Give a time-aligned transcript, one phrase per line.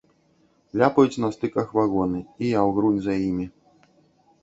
[0.81, 3.51] Ляпаюць на стыках вагоны, і я ўгрунь за імі.